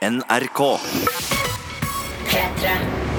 [0.00, 0.80] NRK.
[2.24, 3.09] P3.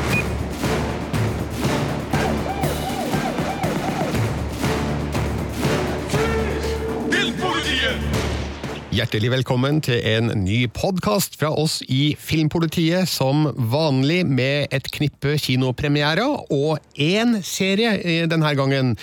[8.91, 15.37] Hjertelig velkommen til en ny podkast fra oss i Filmpolitiet, som vanlig med et knippe
[15.39, 18.97] kinopremierer og én serie eh, denne gangen.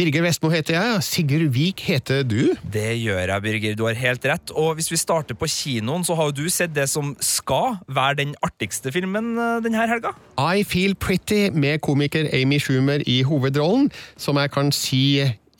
[0.00, 2.54] Birger Vestmo heter jeg, Sigurd Vik heter du.
[2.64, 3.76] Det gjør jeg, Birger.
[3.76, 4.54] Du har helt rett.
[4.56, 8.22] Og hvis vi starter på kinoen, så har jo du sett det som skal være
[8.24, 10.16] den artigste filmen eh, denne helga.
[10.40, 15.04] I Feel Pretty med komiker Amy Schumer i hovedrollen, som jeg kan si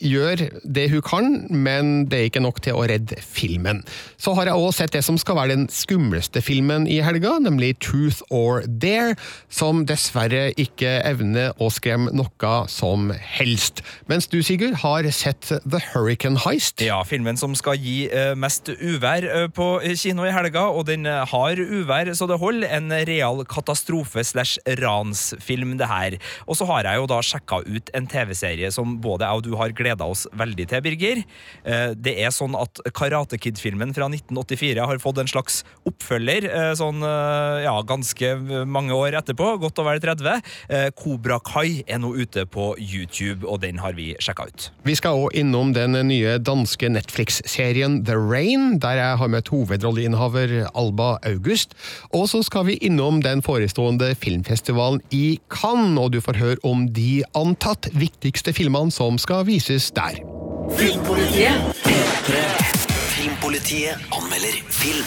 [0.04, 3.82] gjør det hun kan, men det er ikke nok til å redde filmen.
[4.20, 7.74] Så har jeg også sett det som skal være den skumleste filmen i helga, nemlig
[7.82, 9.16] Truth or Dare,
[9.52, 13.82] som dessverre ikke evner å skremme noe som helst.
[14.10, 16.82] Mens du, Sigurd, har sett The Hurricane Heist.
[16.84, 19.68] Ja, filmen som skal gi eh, mest uvær eh, på
[20.00, 22.68] kino i helga, og den eh, har uvær så det holder.
[22.74, 26.18] En real katastrofe slash ransfilm, det her.
[26.48, 29.54] Og så har jeg jo da sjekka ut en TV-serie som både jeg og du
[29.58, 31.22] har gleda oss veldig til, Birger.
[31.64, 36.72] Eh, Det er sånn at Karate Kid-filmen fra 1984 har fått en slags oppfølger, eh,
[36.74, 40.42] sånn eh, ja, ganske mange år etterpå, godt å være 30.
[40.96, 44.70] Kobra Kai er nå ute på YouTube, og den har vi sjekka ut.
[44.84, 50.68] Vi skal også innom den nye danske Netflix-serien The Rain, der jeg har møtt hovedrolleinnehaver
[50.74, 51.74] Alba August.
[52.12, 56.86] Og så skal vi innom den forestående filmfestivalen i Cannes, og du får høre om
[56.94, 60.16] de antatt viktigste filmene som skal vises der.
[60.76, 61.52] Filmpolitiet.
[63.14, 65.06] Filmpolitiet anmelder film.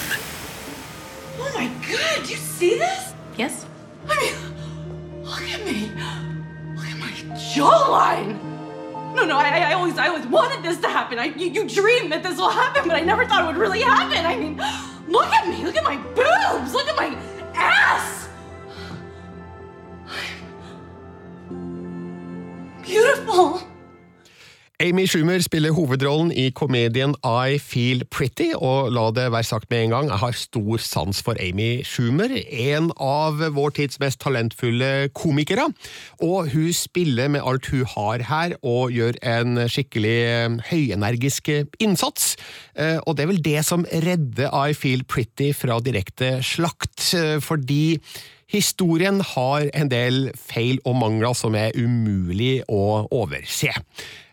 [1.40, 3.14] Oh my god, you see this?
[3.36, 3.66] Yes.
[4.08, 4.34] I mean,
[5.24, 5.90] look at me.
[6.76, 7.12] Look at my
[7.54, 8.38] jawline.
[9.14, 11.18] No, no, I, I always, I always wanted this to happen.
[11.18, 13.80] I, you, you dream that this will happen, but I never thought it would really
[13.80, 14.24] happen.
[14.24, 14.56] I mean,
[15.08, 15.64] look at me.
[15.64, 16.74] Look at my boobs.
[16.74, 17.16] Look at my
[17.54, 18.28] ass.
[21.50, 23.62] I'm beautiful.
[24.78, 29.88] Amy Schumer spiller hovedrollen i komedien I Feel Pretty, og la det være sagt med
[29.88, 35.08] en gang, jeg har stor sans for Amy Schumer, en av vår tids mest talentfulle
[35.18, 35.64] komikere,
[36.22, 41.50] og hun spiller med alt hun har her, og gjør en skikkelig eh, høyenergisk
[41.82, 42.36] innsats,
[42.78, 47.40] Eh, og det er vel det som redder I Feel Pretty fra direkte slakt, eh,
[47.42, 47.98] fordi
[48.48, 53.74] Historien har en del feil og mangler som er umulig å overse.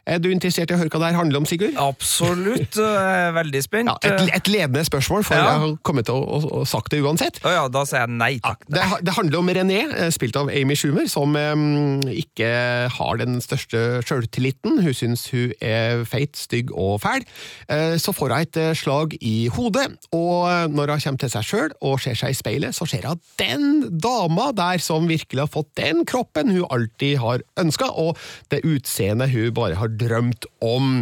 [0.06, 1.76] Er du interessert i å høre hva det her handler om, Sigurd?
[1.82, 2.78] Absolutt.
[2.78, 3.90] Er veldig spent.
[3.90, 5.46] Ja, et, et ledende spørsmål, for Ja.
[5.50, 7.40] jeg har kommet til å, å, å sagt det uansett.
[7.44, 8.62] Ja, da sier jeg nei takk.
[8.70, 12.50] Det, det handler om René, eh, spilt av Amy Schumer, som um, ikke
[12.94, 14.78] har den største sjøltilliten.
[14.86, 17.26] Hun syns hun er feit, stygg og fæl.
[17.72, 21.32] Uh, så får hun et eh, slag i hodet, og eh, når hun kommer til
[21.34, 23.66] seg sjøl og ser seg i speilet, så ser hun den
[24.04, 28.20] dama der som virkelig har fått den kroppen hun alltid har ønska, og
[28.54, 31.02] det utseendet hun bare har drømt om.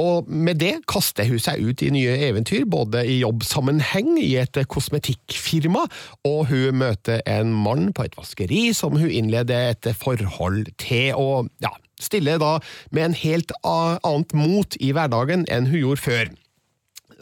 [0.00, 4.56] Og med det kaster hun seg ut i nye eventyr, både i jobbsammenheng, i et
[4.70, 5.84] kosmetikkfirma,
[6.28, 11.50] og hun møter en mann på et vaskeri som hun innleder et forhold til, og
[11.64, 12.58] ja, stiller da
[12.90, 16.32] med en helt annet mot i hverdagen enn hun gjorde før.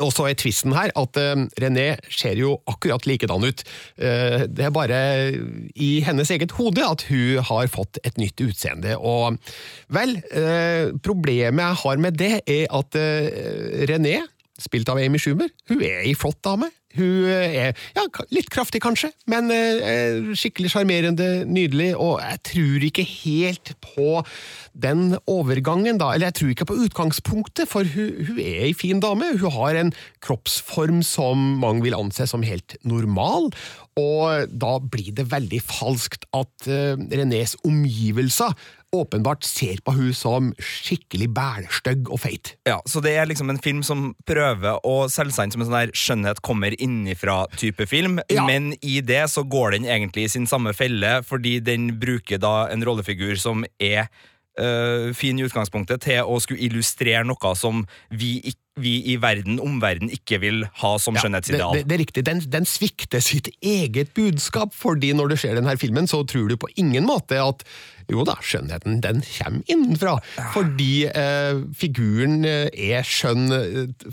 [0.05, 3.65] Og så er tvisten her at eh, René ser jo akkurat likedan ut.
[3.97, 5.01] Eh, det er bare
[5.75, 8.97] i hennes eget hode at hun har fått et nytt utseende.
[8.99, 9.39] Og
[9.95, 12.99] vel, eh, problemet jeg har med det, er at
[13.89, 14.21] René,
[14.59, 16.71] spilt av Amy Schumer, hun er ei flott dame.
[16.97, 23.05] Hun er ja, litt kraftig kanskje, men eh, skikkelig sjarmerende, nydelig, og jeg tror ikke
[23.05, 24.23] helt på
[24.73, 26.15] den overgangen, da.
[26.15, 29.35] Eller jeg tror ikke på utgangspunktet, for hun, hun er ei fin dame.
[29.37, 29.93] Hun har en
[30.25, 33.53] kroppsform som mange vil anse som helt normal,
[33.99, 38.57] og da blir det veldig falskt at eh, Renés omgivelser
[38.95, 42.55] åpenbart ser på hun som skikkelig bælstygg og feit.
[42.67, 45.69] Ja, Så det er liksom en film som prøver å selge seg inn som en
[45.69, 48.47] sånn der skjønnhet kommer innifra-type film, Ja.
[48.47, 52.67] men i det så går den egentlig i sin samme felle, fordi den bruker da
[52.73, 54.09] en rollefigur som er
[54.59, 59.61] øh, fin i utgangspunktet, til å skulle illustrere noe som vi, ikk- vi i verden,
[59.63, 61.77] omverden, ikke vil ha som Ja, skjønnhetsideal.
[61.77, 62.25] Det, det, det er riktig.
[62.29, 66.59] Den, den svikter sitt eget budskap, fordi når du ser denne filmen, så tror du
[66.61, 67.65] på ingen måte at
[68.09, 70.17] jo da, skjønnheten den kommer innenfra.
[70.55, 74.13] Fordi eh, figuren eh, er skjønn eh,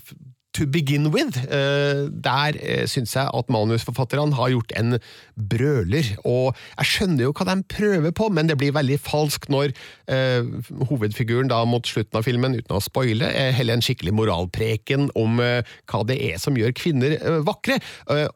[0.55, 1.37] to begin with.
[1.51, 4.97] Eh, der eh, syns jeg at manusforfatterne har gjort en
[5.35, 6.13] brøler.
[6.23, 9.73] Og jeg skjønner jo hva de prøver på, men det blir veldig falskt når
[10.11, 10.47] eh,
[10.89, 16.03] hovedfiguren da mot slutten av filmen, uten å spoile, heller en skikkelig moralpreken om hva
[16.07, 17.79] det er som gjør kvinner vakre.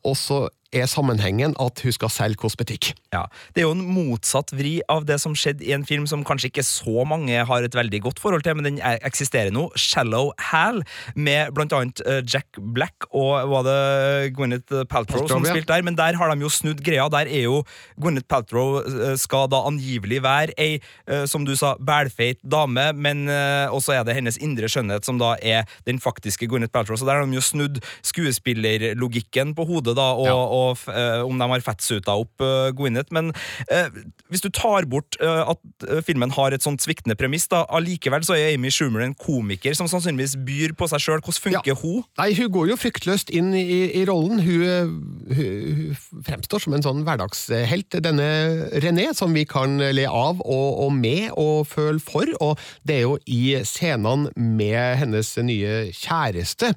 [0.04, 2.92] Og så er sammenhengen at hun skal selge kosmetikk.
[3.13, 3.24] Ja,
[3.56, 6.51] Det er jo en motsatt vri av det som skjedde i en film som kanskje
[6.51, 10.31] ikke så mange har et veldig godt forhold til, men den er- eksisterer nå, Shallow
[10.38, 10.83] Hal,
[11.16, 15.95] med blant annet eh, Jack Black og var det Gwyneth Paltrow, som spilte der, men
[15.98, 17.10] der har de jo snudd greia.
[17.10, 17.63] Der er jo
[18.00, 23.25] Gwyneth Paltrow eh, skal da angivelig være ei, eh, som du sa, bælfeit dame, men
[23.74, 26.95] også er det hennes indre skjønnhet som da er den faktiske Gwyneth Paltrow.
[26.98, 30.33] Så der har de jo snudd skuespillerlogikken på hodet, da, og, Ja.
[30.60, 33.14] Og eh, om de har fettsuta opp eh, Gwyneth.
[33.16, 33.32] Men
[33.72, 33.90] eh,
[34.30, 38.54] hvis du tar bort at filmen har et sånt sviktende premiss, da, allikevel så er
[38.54, 41.24] Amy Schumer en komiker som sannsynligvis byr på seg sjøl.
[41.24, 41.78] Hvordan funker Ja.
[41.82, 42.04] hun?
[42.20, 43.66] Nei, hun går jo fryktløst inn i,
[43.98, 44.42] i rollen.
[44.46, 45.00] Hun,
[45.34, 48.30] hun, hun fremstår som en sånn hverdagshelt, denne
[48.84, 52.30] René, som vi kan le av og, og med og føle for.
[52.44, 56.74] Og det er jo i scenene med hennes nye kjæreste,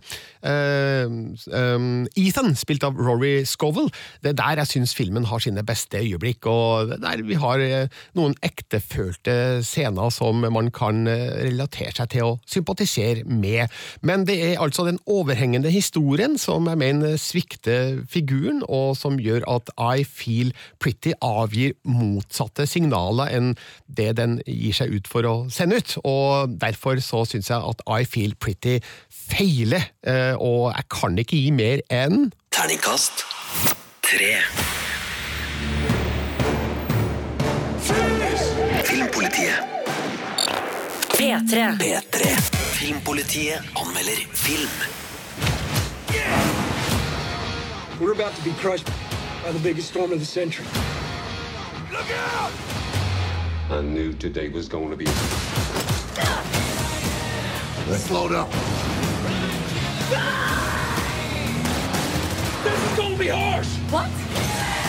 [0.46, 1.06] uh,
[1.52, 3.90] um, Ethan, spilt av Rory Scovel,
[4.22, 6.46] det er der jeg syns filmen har sine beste øyeblikk.
[6.46, 12.10] Og er der vi har eh, noen ektefølte scener som man kan eh, relatere seg
[12.12, 13.72] til og sympatisere med.
[14.02, 19.46] Men det er altså den overhengende historien som jeg mener svikter figuren, og som gjør
[19.50, 20.52] at I Feel
[20.82, 23.54] Pretty avgir motsatte signaler enn
[23.86, 25.96] det den gir seg ut for å sende ut.
[26.04, 28.78] Og derfor så syns jeg at I Feel Pretty
[29.32, 33.24] feiler, eh, og jeg kan ikke gi mer enn Terningkast
[34.02, 34.42] tre.
[38.84, 39.56] Filmpolitiet.
[41.16, 41.78] P3.
[41.78, 42.20] P3.
[42.76, 44.68] Filmpolitiet anmelder film.
[47.98, 48.90] We're about to be crushed
[49.42, 50.66] by the biggest storm of the century.
[53.70, 55.06] I knew today was going to be.
[57.88, 58.50] Let's load up.
[62.62, 63.66] This is gonna be harsh!
[63.90, 64.81] What?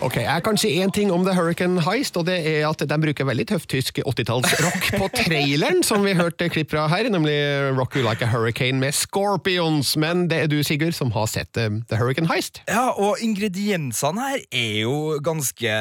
[0.00, 2.96] Ok, Jeg kan si én ting om The Hurricane Heist, og det er at de
[3.02, 7.34] bruker veldig tøfftysk 80-tallsrock på traileren, som vi hørte klipp fra her, nemlig
[7.76, 9.90] Rock You Like a Hurricane med Scorpions.
[10.00, 12.62] Men det er du, Sigurd, som har sett eh, The Hurricane Heist.
[12.64, 15.74] Ja, og ingrediensene her er jo ganske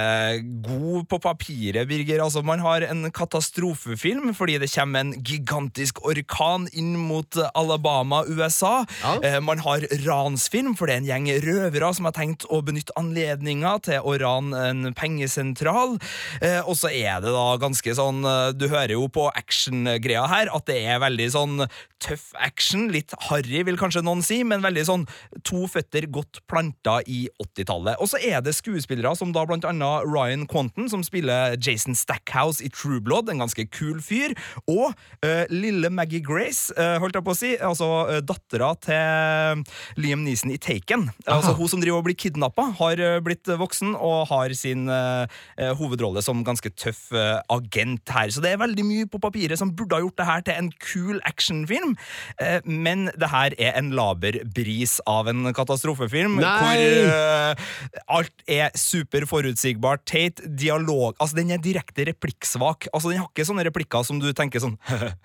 [0.68, 2.26] gode på papiret, Birger.
[2.26, 8.84] Altså, man har en katastrofefilm fordi det kommer en gigantisk orkan inn mot Alabama, USA.
[9.00, 9.16] Ja.
[9.24, 13.00] Eh, man har ransfilm, for det er en gjeng røvere som har tenkt å benytte
[13.00, 15.98] anledninga til å rane en pengesentral.
[16.42, 20.52] Eh, og så er det da ganske sånn eh, Du hører jo på action-greia her
[20.56, 21.66] at det er veldig sånn
[22.04, 22.88] tøff action.
[22.94, 25.06] Litt harry, vil kanskje noen si, men veldig sånn
[25.48, 28.00] to føtter godt planta i 80-tallet.
[28.00, 32.64] Og så er det skuespillere som da blant annet Ryan Quanton, som spiller Jason Stackhouse
[32.64, 34.36] i True Blood, en ganske kul fyr,
[34.70, 34.94] og
[35.26, 39.64] uh, lille Maggie Grace, uh, holdt jeg på å si, altså uh, dattera til
[40.00, 41.10] Liam Neeson i Taken.
[41.30, 46.24] Altså Hun som driver og blir kidnappa, har blitt voksen og har sin eh, hovedrolle
[46.26, 48.32] som ganske tøff uh, agent her.
[48.34, 50.72] Så det er veldig mye på papiret som burde ha gjort det her til en
[50.84, 51.96] kul actionfilm,
[52.42, 56.40] uh, men det her er en laber bris av en katastrofefilm.
[56.42, 56.76] Nei!
[56.80, 62.88] Hvor alt er super forutsigbart, teit, dialog Altså, den er direkte replikksvak.
[62.94, 64.78] Altså, den har ikke sånne replikker som du tenker sånn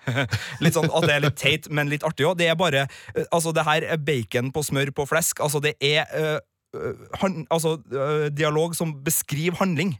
[0.63, 2.37] Litt sånn at det er litt teit, men litt artig òg.
[2.39, 2.85] Det er bare
[3.29, 5.41] Altså, det her er bacon på smør på flesk.
[5.45, 6.41] Altså, det er
[7.21, 9.95] han, altså, eh, dialog som beskriver handling.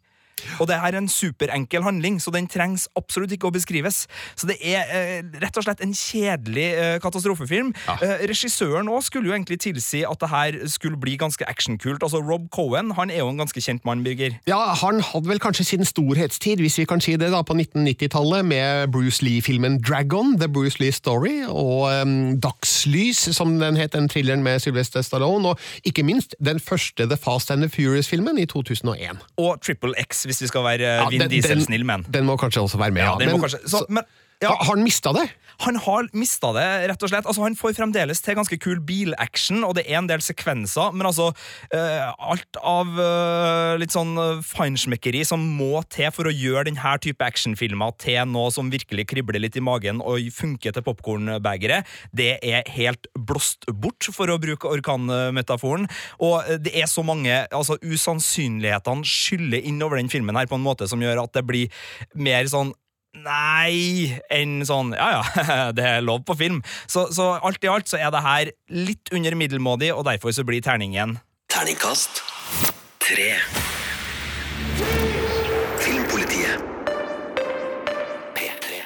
[0.59, 4.05] Og det her er en superenkel handling, så den trengs absolutt ikke å beskrives.
[4.35, 7.71] Så det er eh, rett og slett en kjedelig eh, katastrofefilm.
[7.95, 12.03] Eh, regissøren også skulle jo egentlig tilsi at det her skulle bli ganske actionkult.
[12.03, 14.37] Altså Rob Cohen han er jo en ganske kjent mann, Birger.
[14.49, 18.45] Ja, Han hadde vel kanskje sin storhetstid, hvis vi kan si det, da, på 1990-tallet,
[18.45, 24.09] med Bruce Lee-filmen Dragon, The Bruce Lee Story, og um, Dagslys, som den het, den
[24.11, 28.45] thrilleren med Sylvester Stallone, og ikke minst den første The Fast and the Furious-filmen i
[28.45, 29.23] 2001.
[29.41, 32.05] Og Triple X, hvis vi skal være Ja, Vin Diesel-snill menn.
[32.11, 33.17] Den, må kanskje også være med, Ja, ja.
[33.19, 34.03] den må Men- kanskje, så, så- men,
[34.43, 35.29] ja, Har han mista det?
[35.63, 37.27] Han har mista det, rett og slett.
[37.29, 41.07] Altså, han får fremdeles til ganske kul bilaction, og det er en del sekvenser, men
[41.07, 46.67] altså uh, Alt av uh, litt sånn uh, feinschmeckeri som må til for å gjøre
[46.67, 51.87] denne type actionfilmer til noe som virkelig kribler litt i magen og funker til popkornbegeret,
[52.15, 55.87] det er helt blåst bort, for å bruke orkanmetaforen.
[56.23, 60.65] Og eh, det er så mange altså Usannsynlighetene skyller innover den filmen her på en
[60.65, 61.85] måte som gjør at det blir
[62.17, 62.73] mer sånn
[63.23, 66.61] Nei, enn sånn Ja, ja, det er lov på film.
[66.87, 70.45] Så, så alt i alt så er det her litt under middelmådig, og derfor så
[70.47, 71.19] blir terningen
[71.51, 72.23] Terningkast
[73.05, 73.35] tre.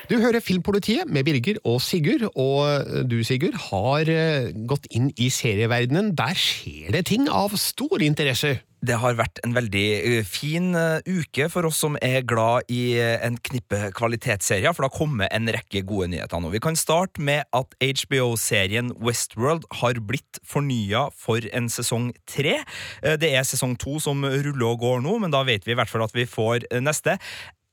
[0.09, 5.27] Du hører Filmpolitiet med Birger og Sigurd, og du, Sigurd, har eh, gått inn i
[5.29, 6.15] serieverdenen.
[6.17, 8.55] Der skjer det ting av stor interesse.
[8.81, 12.95] Det har vært en veldig eh, fin eh, uke for oss som er glad i
[12.97, 16.49] eh, en knippe kvalitetsserier, for det har kommet en rekke gode nyheter nå.
[16.55, 22.63] Vi kan starte med at HBO-serien Westworld har blitt fornya for en sesong tre.
[23.03, 25.79] Eh, Det er sesong to som ruller og går nå, men da vet vi i
[25.79, 27.19] hvert fall at vi får eh, neste.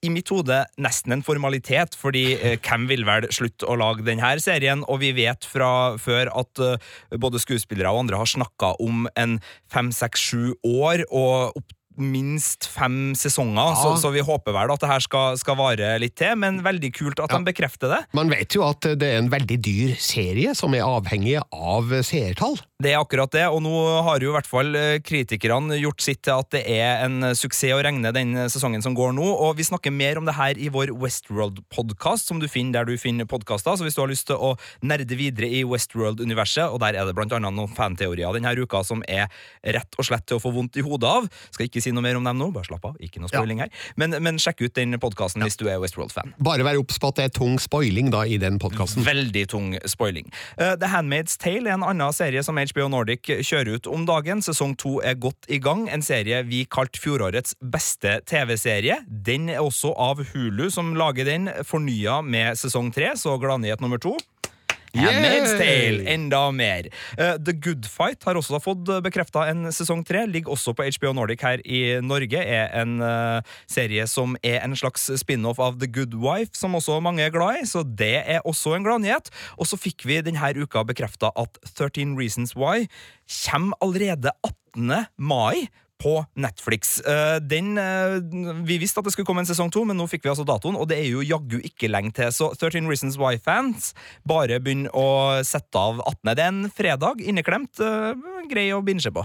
[0.06, 4.36] I mitt hode nesten en formalitet, fordi eh, hvem vil vel slutte å lage denne
[4.42, 4.84] serien?
[4.86, 9.38] Og vi vet fra før at eh, både skuespillere og andre har snakka om en
[9.72, 14.82] fem, seks, sju år og opp minst fem sesonger, så, så vi håper vel at
[14.82, 17.38] det her skal, skal vare litt til, men veldig kult at Ja.
[17.40, 18.00] de bekrefter det.
[18.16, 22.58] Man vet jo at det er en veldig dyr serie som er avhengig av seertall.
[22.82, 23.72] Det er akkurat det, og nå
[24.04, 27.72] har jo i hvert fall eh, kritikerne gjort sitt til at det er en suksess
[27.72, 30.68] å regne den sesongen som går nå, og vi snakker mer om det her i
[30.72, 34.36] vår Westworld-podkast, som du finner der du finner podkaster, så hvis du har lyst til
[34.36, 34.52] å
[34.84, 39.02] nerde videre i Westworld-universet, og der er det blant annet noen fanteorier denne uka som
[39.08, 39.28] er
[39.64, 42.18] rett og slett til å få vondt i hodet av, skal ikke si noe mer
[42.18, 44.98] om dem nå, bare slapp av, ikke noe spoiling her, men, men sjekk ut den
[45.02, 46.34] podkasten hvis du er Westworld-fan.
[46.42, 49.04] Bare vær obs på at det er tung spoiling da i den podkasten.
[49.06, 50.28] Veldig tung spoiling.
[50.58, 54.42] Uh, The Handmaid's Tale er en annen serie som HBO Nordic kjører ut om dagen.
[54.44, 55.86] Sesong to er godt i gang.
[55.92, 59.00] En serie vi kalte fjorårets beste TV-serie.
[59.06, 64.00] Den er også av Hulu, som lager den fornya med sesong tre, så gladnyhet nummer
[64.02, 64.16] to.
[64.98, 65.60] Handmaid's yeah!
[65.60, 66.88] Tale, enda mer.
[67.18, 70.24] Uh, The Good Fight har også fått bekrefta en sesong tre.
[70.30, 72.40] Ligger også på HBO Nordic her i Norge.
[72.40, 77.00] Er en uh, serie som er en slags spin-off av The Good Wife, som også
[77.04, 79.32] mange er glad i, så det er også en gladnyhet.
[79.56, 82.86] Og så fikk vi denne uka bekrefta at 13 Reasons Why
[83.26, 85.06] kommer allerede 18.
[85.16, 85.66] mai
[86.02, 87.00] på Netflix.
[87.00, 88.18] Eh, Den, eh,
[88.64, 90.76] vi visste at det skulle komme en sesong to, men nå fikk vi altså datoen,
[90.76, 92.32] og det er jo jaggu ikke lenge til.
[92.32, 93.92] Så 13 Reasons Why-fans,
[94.26, 96.34] bare begynn å sette av 18.
[96.36, 97.80] Det er en fredag, inneklemt.
[97.80, 98.14] eh,
[98.50, 99.24] Grei å binge på.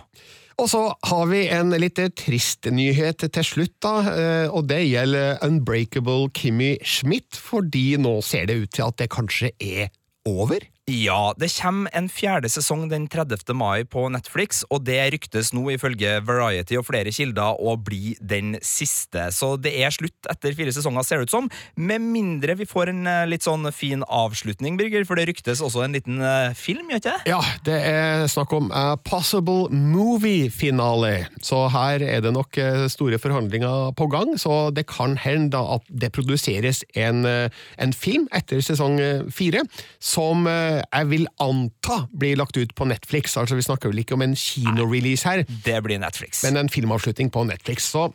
[0.58, 6.30] Og så har vi en litt trist nyhet til slutt, da, og det gjelder Unbreakable
[6.34, 9.90] Kimmy Schmidt, fordi nå ser det ut til at det kanskje er
[10.26, 10.60] over.
[10.90, 13.54] Ja, det kommer en fjerde sesong den 30.
[13.54, 18.56] mai på Netflix, og det ryktes nå ifølge Variety og flere kilder å bli den
[18.66, 19.28] siste.
[19.30, 21.50] Så det er slutt etter fire sesonger, ser det ut som.
[21.78, 25.84] Med mindre vi får en eh, litt sånn fin avslutning, Birger, for det ryktes også
[25.86, 27.30] en liten eh, film, gjør ikke det?
[27.30, 33.22] Ja, det er snakk om a possible movie-finale, så her er det nok eh, store
[33.22, 38.66] forhandlinger på gang, så det kan hende at det produseres en, eh, en film etter
[38.66, 39.62] sesong eh, fire,
[40.02, 44.18] som eh, jeg vil anta blir lagt ut på Netflix, altså vi snakker vel ikke
[44.18, 46.44] om en kinorelease her, Det blir Netflix.
[46.44, 48.10] men en filmavslutning på Netflix, så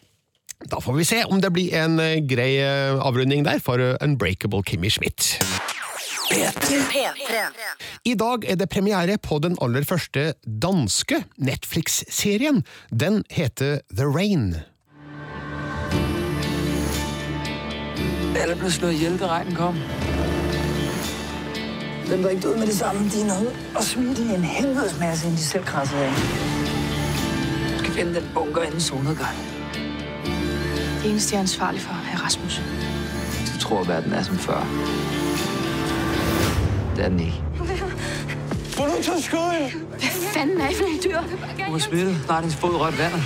[0.71, 3.97] da får vi se om det blir en eh, grei eh, avrunding der for eh,
[4.01, 5.37] Unbreakable Kimmy Schmidt.
[6.27, 7.05] P3.
[8.05, 12.65] I dag er det premiere på den aller første danske Netflix-serien.
[12.91, 14.57] Den heter The Rain.
[18.37, 19.79] Alle blev slået ihjel, da regnen kom.
[22.11, 25.43] Den var ikke med det samme, de nåede og smidte en helvedes masse, end de
[25.43, 26.13] selv krassede af.
[27.73, 29.37] Du skal finde den bunker inden solnedgang.
[31.03, 32.63] Det eneste, jeg er ansvarlig for, er Rasmus.
[33.55, 34.67] Du tror, at verden er som før.
[36.97, 37.43] Det er den ikke.
[38.77, 41.19] Hvad fanden er I for en dyr?
[41.65, 42.17] Hun har smittet.
[42.25, 43.23] Snart din fod rødt vandet.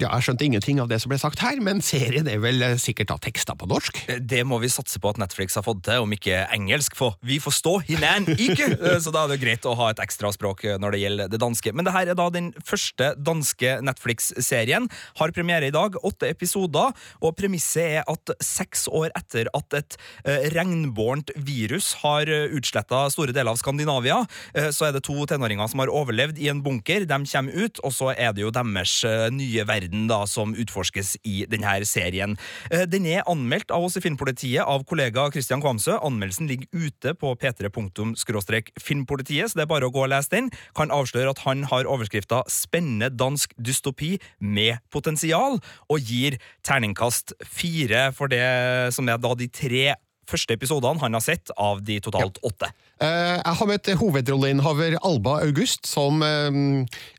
[0.00, 2.78] Ja, Jeg skjønte ingenting av det som ble sagt her, men serien er vel eh,
[2.80, 3.98] sikkert da teksta på norsk?
[4.24, 7.36] Det må vi satse på at Netflix har fått til, om ikke engelsk, for vi
[7.42, 8.70] forstår hinan ikke!
[8.80, 11.28] Eh, Så da er det greit å ha et ekstra språk eh, når det gjelder
[11.34, 11.72] det danske.
[11.76, 14.86] Men det her er da den første danske Netflix-serien.
[15.20, 19.98] Har premiere i dag, åtte episoder, og premisset er at seks år etter at et
[20.24, 24.22] eh, regnbårent virus har eh, utsletta store deler av Skandinavia,
[24.54, 27.04] eh, så er det to tenåringer som har overlevd i en bunker.
[27.10, 31.16] De kommer ut, og så er det jo deres eh, nye verden da som utforskes
[31.26, 32.36] i denne serien.
[32.70, 35.98] Eh, Den er anmeldt av oss i Filmpolitiet av kollega Christian Kvamsø.
[36.00, 40.50] Anmeldelsen ligger ute på p3.filmpolitiet, så det er bare å gå og lese den.
[40.76, 48.12] Kan avsløre at han har overskrifta 'Spennende dansk dystopi med potensial', og gir terningkast fire
[48.12, 49.94] for det som er da de tre
[50.30, 52.70] første episodene han har sett av de totalt åtte.
[53.00, 56.50] Eh, Jeg har møtt hovedrolleinnehaver Alba August, som eh,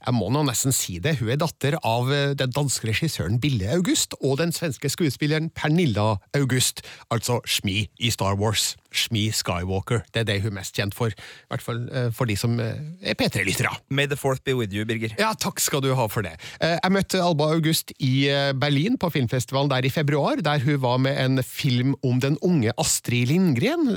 [0.05, 3.69] Jeg må nå nesten si det, hun er datter av eh, den danske regissøren Bille
[3.75, 8.75] August og den svenske skuespilleren Pernilla August, altså Shmi i Star Wars.
[8.91, 10.03] Shmi Skywalker.
[10.13, 11.13] Det er det hun er mest kjent for.
[11.15, 12.81] I hvert fall eh, for de som eh,
[13.11, 13.71] er P3-lyttere.
[13.89, 15.15] May the fourth be with you, Birger.
[15.19, 16.35] Ja, takk skal du ha for det.
[16.59, 18.27] Eh, Jeg møtte Alba August i
[18.59, 22.73] Berlin på filmfestivalen der i februar, der hun var med en film om den unge
[22.81, 23.87] Astrid Lindgren,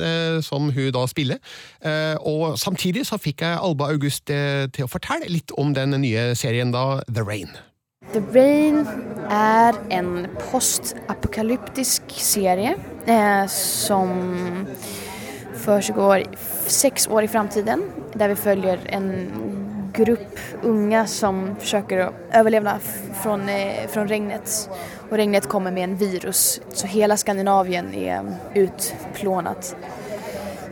[0.44, 1.38] som hun da spiller.
[2.20, 6.72] Og samtidig så fikk jeg Alba August til å fortelle litt om den nye serien
[6.74, 7.50] da, The Rain.
[8.14, 8.86] The Rain
[9.30, 14.10] er en postapokalyptisk serie eh, som
[15.54, 16.22] försiggår
[16.66, 17.82] seks år i framtiden
[18.14, 19.10] der vi følger en
[19.94, 22.76] grupp unga som forsøker å overleve
[23.18, 24.62] fra eh, regnet.
[25.10, 29.74] Og regnet kommer med en virus så hele Skandinavien er utplånat.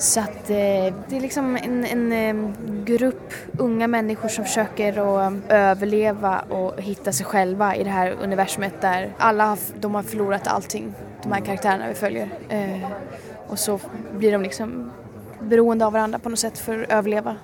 [0.03, 2.55] Så att eh, det är liksom en, en
[2.85, 8.81] grupp unga människor som försöker att överleva och hitta sig själva i det här universumet
[8.81, 12.29] där alla har, de har förlorat allting, de här karaktärerna vi följer.
[12.49, 12.91] Eh,
[13.49, 13.81] och så
[14.19, 14.91] blir de liksom
[15.41, 17.37] beroende av varandra på något sätt för att överleva.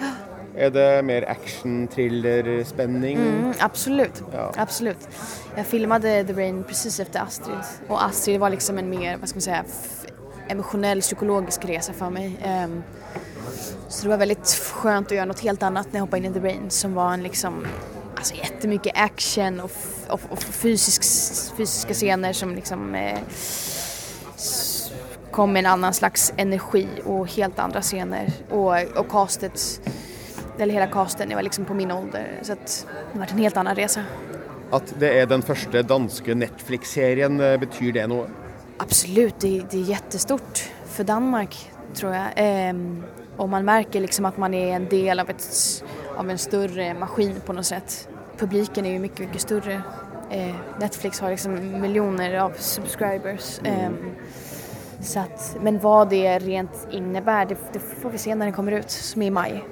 [0.56, 3.16] Er det mer action, thriller, spenning?
[3.18, 4.52] Mm, absolut, Ja.
[4.56, 5.08] absolut.
[5.56, 9.36] Jag filmade The Rain precis efter Astrid och Astrid var liksom en mer, vad ska
[9.36, 9.64] man säga,
[10.50, 12.36] emotionell psykologisk resa for meg.
[12.44, 12.82] Ehm,
[13.88, 16.34] så det var veldig skjønt å gjøre noe helt annet når jeg hoppet inn i
[16.34, 17.64] The Rain som var en liksom
[18.20, 19.70] Alltså jättemycket action og
[20.08, 21.02] och, och fysisk,
[21.56, 23.18] fysiska scener som liksom eh,
[25.30, 29.80] kom med en annen slags energi og helt andre scener Og, og castet
[30.58, 33.56] eller hele casten, jeg var liksom på min ålder så det det vært en helt
[33.56, 34.02] annen resa.
[34.76, 38.28] At det er den første danske Netflix-serien, eh, betyr det noe?
[38.82, 42.26] Absolut, det, det är jättestort för Danmark tror jag.
[42.36, 43.02] Ehm,
[43.36, 45.44] och man märker liksom att man är en del av, ett,
[46.16, 48.08] av en större maskin på något sätt.
[48.38, 49.82] Publiken är ju mycket, mycket större.
[50.30, 53.60] Eh, Netflix har liksom miljoner av subscribers.
[53.64, 54.14] Ehm,
[55.00, 58.72] så att, men vad det rent innebär, det, det får vi se när den kommer
[58.72, 59.64] ut, som är i maj.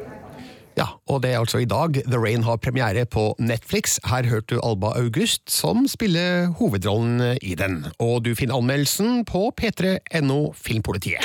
[0.78, 3.99] Ja, og det er altså i dag The Rain har premiere på Netflix.
[4.06, 7.87] Her hørte du Alba August, som spiller hovedrollen i den.
[7.99, 11.25] Og du finner anmeldelsen på p3.no Filmpolitiet.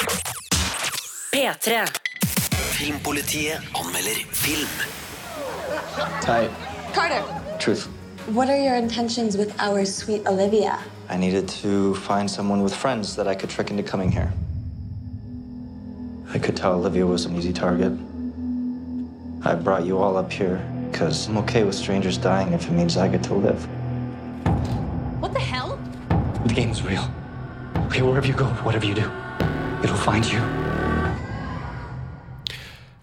[1.36, 1.86] P3.
[2.79, 4.74] Filmpolitiet anmelder film.
[6.22, 6.50] Ty,
[6.95, 7.22] Carter,
[7.60, 7.87] truth.
[8.33, 10.79] what are your intentions with our sweet Olivia?
[11.09, 14.31] I needed to find someone with friends that I could trick into coming here.
[16.33, 17.92] I could tell Olivia was an easy target.
[19.46, 20.60] I brought you all up here
[20.92, 23.62] because I'm okay with strangers dying if it means I get to live.
[25.20, 25.77] What the hell?
[26.48, 27.03] The game's real.
[27.88, 29.10] Okay, wherever you go, whatever you do,
[29.84, 30.40] it'll find you.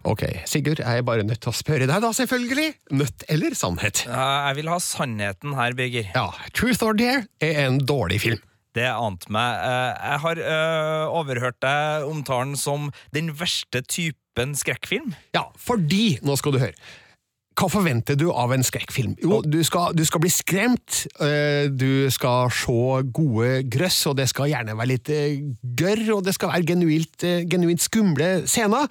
[0.02, 2.70] Ok, Sigurd, jeg er bare nødt til å spørre deg, da, selvfølgelig.
[2.96, 4.06] Nødt eller sannhet?
[4.08, 6.08] Jeg vil ha sannheten her, Birger.
[6.16, 8.40] Ja, Truth or Dare er en dårlig film.
[8.74, 9.60] Det ante meg.
[9.66, 13.82] Eh, Jeg har eh, overhørt deg omtalen som den verste
[14.40, 15.14] typen skrekkfilm.
[15.34, 16.74] Ja, fordi Nå skal du høre.
[17.60, 19.16] Hva forventer du av en skrekkfilm?
[19.20, 24.28] Jo, du skal, du skal bli skremt, øh, du skal se gode grøss, og det
[24.30, 25.42] skal gjerne være litt øh,
[25.76, 28.86] gørr, og det skal være genuint, øh, genuint skumle scener,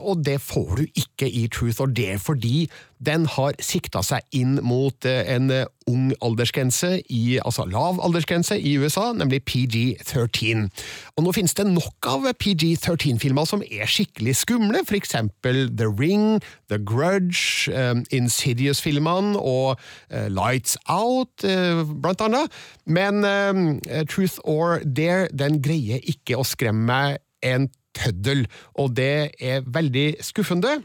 [0.00, 2.70] og det får du ikke i Truth or Dare, fordi
[3.06, 8.60] den har sikta seg inn mot øh, en øh, ung aldersgrense, i, altså lav aldersgrense
[8.60, 10.68] i USA, nemlig PG-13.
[11.16, 16.38] Og nå finnes det nok av PG-13-filmer som er skikkelig skumle, for eksempel The Ring,
[16.70, 19.80] The Grudge, um, Insidious-filmene og
[20.12, 22.60] uh, Lights Out, uh, blant annet.
[22.86, 28.46] Men um, Truth or Dare, den greier ikke å skremme meg en tøddel,
[28.78, 30.78] og det er veldig skuffende.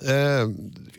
[0.00, 0.48] Eh,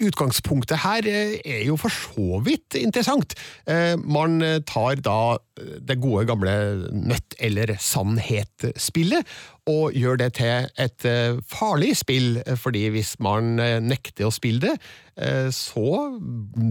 [0.05, 3.33] utgangspunktet her eh, er jo for så vidt interessant.
[3.65, 4.37] Eh, man
[4.69, 5.37] tar da
[5.81, 6.53] det gode gamle
[6.93, 9.25] nøtt- eller sannhet-spillet,
[9.69, 14.33] og gjør det til et eh, farlig spill, eh, fordi hvis man eh, nekter å
[14.35, 14.75] spille det,
[15.53, 15.89] så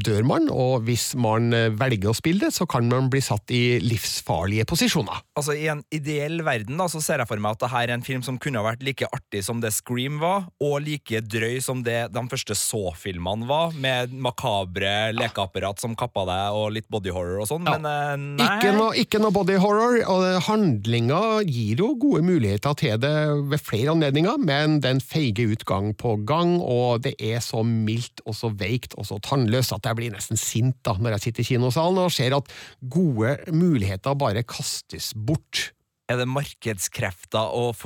[0.02, 1.44] dør man, og hvis man
[1.78, 5.20] velger å spille det, så kan man bli satt i livsfarlige posisjoner.
[5.38, 8.02] Altså I en ideell verden da, så ser jeg for meg at dette er en
[8.02, 12.00] film som kunne vært like artig som det Scream var, og like drøy som det
[12.11, 17.50] de første Saw-filmene var, med makabre lekeapparat som kappa deg, og litt body horror og
[17.52, 17.78] sånn, Ja.
[17.78, 18.50] men nei.
[18.59, 23.14] Ikke noe, ikke noe body horror, og handlinga gir jo gode muligheter til det
[23.50, 28.24] ved flere anledninger, men den feiger ut gang på gang, og det er så mildt
[28.26, 31.44] og så veikt og så tannløst at jeg blir nesten sint da, når jeg sitter
[31.44, 32.50] i kinosalen og ser at
[32.82, 35.70] gode muligheter bare kastes bort.
[36.10, 37.76] Er det markedskrefter og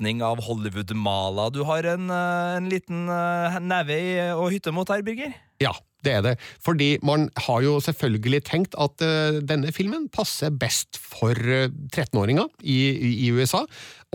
[0.00, 5.02] forglatning av Hollywood-mala du har en, eh, en liten eh, neve og hytte mot her,
[5.02, 5.34] Birger?
[5.60, 6.34] Ja, det er det.
[6.64, 12.48] Fordi man har jo selvfølgelig tenkt at uh, denne filmen passer best for uh, 13-åringer
[12.62, 13.66] i, i, i USA,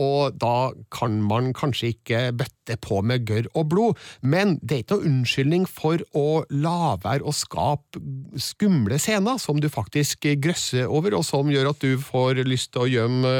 [0.02, 4.02] og da kan man kanskje ikke bøtte på med gørr og blod.
[4.20, 8.02] Men det er ikke noe unnskyldning for å la være å skape
[8.42, 12.84] skumle scener som du faktisk grøsser over, og som gjør at du får lyst til
[12.84, 13.32] å gjemme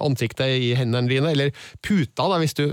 [0.00, 1.54] ansiktet i hendene dine, eller
[1.90, 2.64] puta, da, hvis du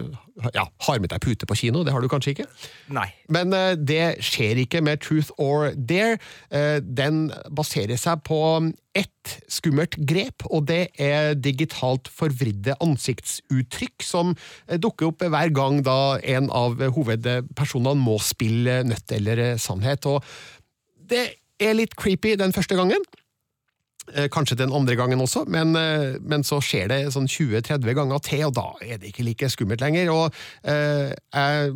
[0.53, 1.81] ja, har med deg pute på kino.
[1.85, 2.47] Det har du kanskje ikke?
[2.93, 3.07] Nei.
[3.33, 6.19] Men uh, det skjer ikke med Truth or Dare.
[6.53, 8.39] Uh, den baserer seg på
[8.97, 15.83] ett skummelt grep, og det er digitalt forvridde ansiktsuttrykk som eh, dukker opp hver gang
[15.85, 20.07] da en av hovedpersonene må spille nødt eller sannhet.
[20.09, 20.25] Og
[21.13, 21.27] det
[21.61, 23.05] er litt creepy den første gangen.
[24.15, 28.21] Eh, Kanskje den andre gangen også, men, eh, men så skjer det sånn 20-30 ganger
[28.23, 30.11] til, og da er det ikke like skummelt lenger.
[30.13, 31.73] Og eh, Jeg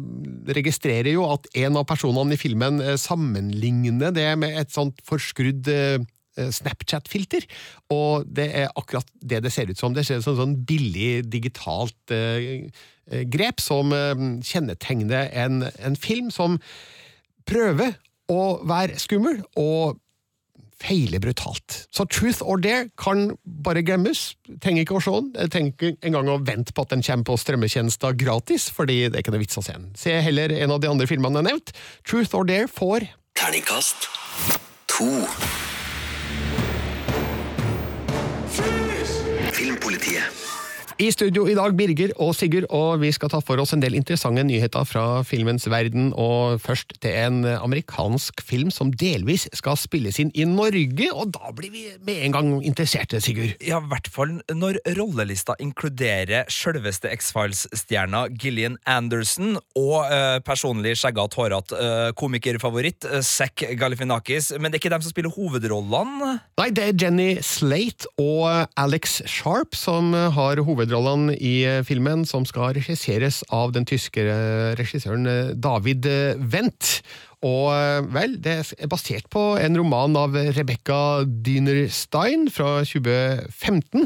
[0.55, 5.67] registrerer jo at en av personene i filmen eh, sammenligner det med et sånt forskrudd
[5.67, 5.99] eh,
[6.31, 7.43] Snapchat-filter,
[7.91, 9.91] og det er akkurat det det ser ut som.
[9.93, 12.71] Det ser ut som sånn billig digitalt eh,
[13.27, 16.55] grep som eh, kjennetegner en, en film som
[17.43, 17.97] prøver
[18.31, 19.99] å være skummel, og
[20.81, 21.85] feiler brutalt.
[21.93, 24.33] Så Truth or Dare kan bare glemmes.
[24.63, 25.49] Trenger ikke å se den.
[25.53, 29.35] Tenk engang å vente på at den kommer på strømmetjenester gratis, fordi det er ikke
[29.35, 29.89] noe vits å se den.
[29.97, 31.73] Se heller en av de andre filmene jeg har nevnt.
[32.07, 34.09] Truth or Dare får Terningkast
[34.91, 35.07] to.
[39.51, 40.50] Filmpolitiet.
[40.99, 43.95] I studio i dag, Birger og Sigurd, og vi skal ta for oss en del
[43.95, 46.09] interessante nyheter fra filmens verden.
[46.19, 51.53] Og først til en amerikansk film som delvis skal spilles inn i Norge, og da
[51.55, 53.55] blir vi med en gang interesserte, Sigurd.
[53.63, 61.39] Ja, i hvert fall når rollelista inkluderer sjølveste X-Files-stjerna Gillian Anderson og eh, personlig skjeggete,
[61.39, 64.51] hårete eh, komikerfavoritt eh, Zack Galifianakis.
[64.57, 66.35] Men det er ikke dem som spiller hovedrollene.
[66.59, 72.45] Nei, det er Jenny Slate og Alex Sharp som har hovedrollene i eh, filmen, som
[72.47, 76.07] skal regisseres av den tyske eh, regissøren eh, David
[76.51, 77.01] Wendt.
[77.41, 77.73] Og
[78.13, 84.05] vel, det er basert på en roman av Rebecca Dynerstein fra 2015.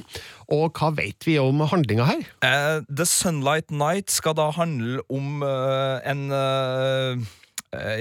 [0.56, 2.24] Og hva vet vi om handlinga her?
[2.40, 7.28] Uh, The Sunlight Night skal da handle om uh, en eh,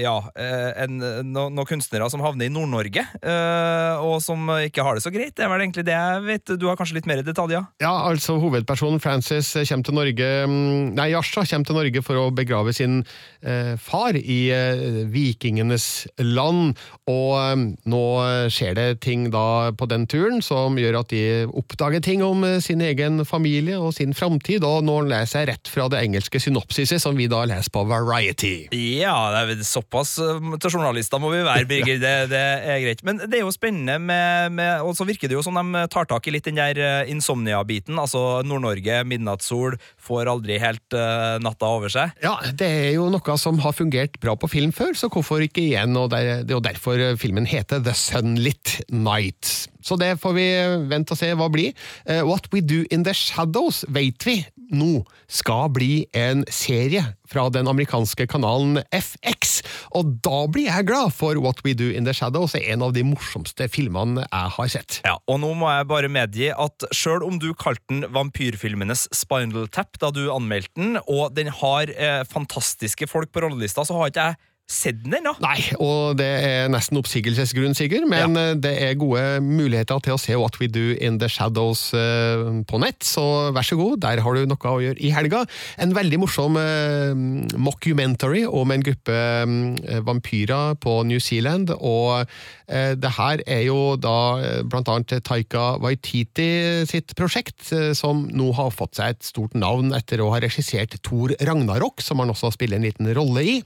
[0.01, 0.99] ja, eh, en,
[1.31, 5.35] no, noen kunstnere som havner i Nord-Norge, eh, og som ikke har det så greit.
[5.37, 6.55] Det er vel egentlig det jeg vet.
[6.61, 7.67] Du har kanskje litt mer detaljer?
[7.83, 12.29] Ja, altså Hovedpersonen Frances kommer til Norge mm, Nei, Yasha kommer til Norge for å
[12.35, 13.03] begrave sin
[13.43, 16.79] eh, far i eh, vikingenes land.
[17.11, 18.05] Og eh, nå
[18.53, 22.61] skjer det ting da på den turen som gjør at de oppdager ting om eh,
[22.65, 24.65] sin egen familie og sin framtid.
[24.67, 28.55] Og nå leser jeg rett fra det engelske synopsiset, som vi da leser på Variety.
[28.75, 32.01] Ja, det er såpass eh, til journalister må vi være, Birger.
[32.03, 32.43] Det, det
[32.75, 33.05] er greit.
[33.07, 36.09] Men det er jo spennende med, med Og så virker det jo som de tar
[36.11, 37.99] tak i litt den der eh, insomnia-biten.
[38.01, 42.13] Altså Nord-Norge, midnattssol, får aldri helt uh, natta over seg.
[42.25, 45.65] Ja, det er jo noe som har fungert bra på film før, så hvorfor ikke
[45.65, 45.97] igjen?
[45.99, 49.74] Og det er jo derfor filmen heter The Sunlit Night.
[49.85, 50.49] Så det får vi
[50.91, 51.75] vente og se hva blir.
[52.09, 54.41] Eh, What We Do In The Shadows vet vi
[54.75, 59.59] nå skal bli en serie fra den amerikanske kanalen FX.
[59.97, 63.05] Og da blir jeg glad, for What We Do In The Shadows en av de
[63.07, 65.01] morsomste filmene jeg har sett.
[65.07, 69.69] Ja, og nå må jeg bare medgi at sjøl om du kalte den vampyrfilmenes Spinal
[69.75, 74.13] Tap da du anmeldte den, og den har eh, fantastiske folk på rollelista, så har
[74.13, 75.35] ikke jeg sett nå?
[75.45, 78.45] Nei, og det er nesten oppsigelsesgrunn, Sigurd, men ja.
[78.57, 82.81] det er gode muligheter til å se What We Do In The Shadows eh, på
[82.81, 85.43] nett, så vær så god, der har du noe å gjøre i helga.
[85.77, 87.13] En veldig morsom eh,
[87.61, 93.95] mockumentary om en gruppe eh, vampyrer på New Zealand, og eh, det her er jo
[94.01, 96.49] da eh, blant annet Taika Waititi
[96.89, 100.97] sitt prosjekt, eh, som nå har fått seg et stort navn etter å ha regissert
[101.05, 103.57] Thor Ragnarok, som han også spiller en liten rolle i.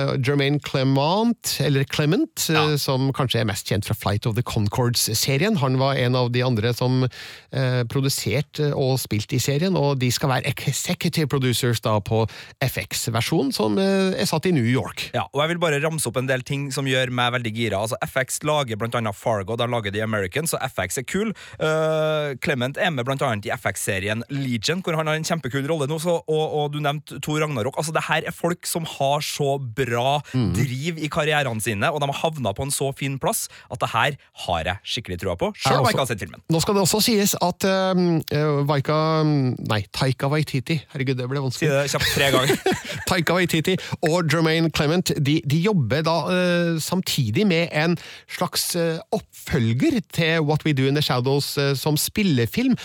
[0.00, 2.64] Eh, Jermaine Clement, eller Clement, ja.
[2.78, 5.58] som kanskje er mest kjent fra Flight of the Concords-serien.
[5.60, 10.10] Han var en av de andre som eh, produserte og spilte i serien, og de
[10.14, 12.22] skal være executive producers da på
[12.64, 15.08] FX-versjonen, som eh, er satt i New York.
[15.16, 17.82] Ja, og jeg vil bare ramse opp en del ting som gjør meg veldig gira.
[17.82, 21.34] Altså, FX lager annet Fargo, de lager The American, så FX er kul.
[21.60, 25.98] Uh, Clement er med annet i FX-serien Legion, hvor han har en kjempekul rolle nå,
[26.02, 27.78] så, og, og du nevnte Tor Ragnarok.
[27.80, 30.20] Altså, det her er folk som har så bra bra
[30.56, 33.90] driv i karrierene sine, og de har havna på en så fin plass at det
[33.92, 36.42] her har jeg skikkelig trua på, sjøl om jeg ikke har sett filmen.
[36.52, 41.68] Nå skal det også sies at uh, Vaika Nei, Taika Waititi Herregud, det ble vanskelig.
[41.68, 42.78] Si det kjapt tre ganger.
[43.10, 43.76] Taika Waititi
[44.06, 47.96] og Jermaine Clement de, de jobber da uh, samtidig med en
[48.30, 52.76] slags uh, oppfølger til What We Do In The Shadows som spillefilm.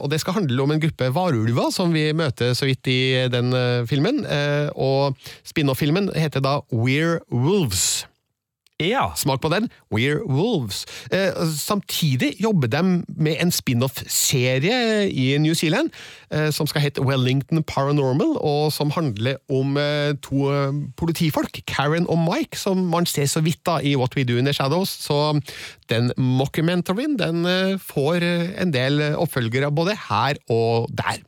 [0.00, 3.52] Og Det skal handle om en gruppe varulver som vi møter så vidt i den
[3.88, 4.22] filmen.
[4.74, 8.06] Og spin-off-filmen heter da We're Wolves.
[8.80, 9.12] Ja.
[9.16, 9.68] Smak på den.
[9.92, 10.86] We're Wolves.
[11.12, 15.90] Eh, samtidig jobber de med en spin-off-serie i New Zealand
[16.32, 22.08] eh, som skal hete Wellington Paranormal, og som handler om eh, to eh, politifolk, Karen
[22.08, 24.88] og Mike, som man ser så vidt da i What We Do In The Shadows.
[24.88, 25.40] Så
[25.92, 31.20] den mockumentaryen den eh, får eh, en del oppfølgere både her og der.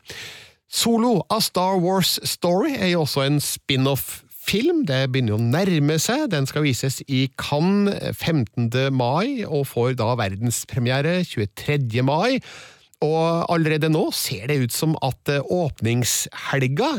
[0.73, 4.83] Solo av Star Wars Story er jo også en spin-off film.
[4.89, 6.29] Det begynner å nærme seg.
[6.33, 8.71] Den skal vises i Cannes 15.
[8.95, 12.03] mai, og får da verdenspremiere 23.
[12.07, 12.41] mai.
[13.03, 16.93] Og allerede nå ser det ut som at eh, åpningshelga